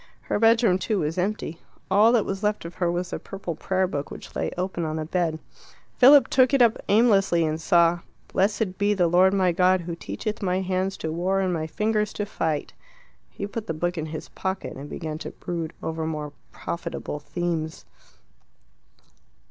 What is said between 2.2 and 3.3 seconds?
was left of her was the